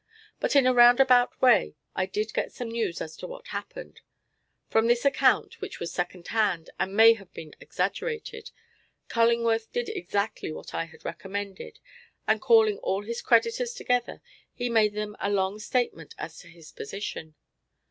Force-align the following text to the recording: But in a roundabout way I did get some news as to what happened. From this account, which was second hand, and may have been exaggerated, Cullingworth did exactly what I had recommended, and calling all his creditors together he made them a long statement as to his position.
But 0.39 0.55
in 0.55 0.65
a 0.65 0.73
roundabout 0.73 1.39
way 1.43 1.75
I 1.95 2.07
did 2.07 2.33
get 2.33 2.51
some 2.51 2.69
news 2.71 3.01
as 3.01 3.15
to 3.17 3.27
what 3.27 3.49
happened. 3.49 4.01
From 4.67 4.87
this 4.87 5.05
account, 5.05 5.61
which 5.61 5.79
was 5.79 5.91
second 5.93 6.27
hand, 6.29 6.71
and 6.79 6.97
may 6.97 7.13
have 7.13 7.31
been 7.33 7.53
exaggerated, 7.61 8.49
Cullingworth 9.09 9.71
did 9.71 9.89
exactly 9.89 10.51
what 10.51 10.73
I 10.73 10.85
had 10.85 11.05
recommended, 11.05 11.77
and 12.27 12.41
calling 12.41 12.79
all 12.79 13.03
his 13.03 13.21
creditors 13.21 13.75
together 13.75 14.23
he 14.51 14.69
made 14.71 14.95
them 14.95 15.15
a 15.19 15.29
long 15.29 15.59
statement 15.59 16.15
as 16.17 16.39
to 16.39 16.47
his 16.47 16.71
position. 16.71 17.35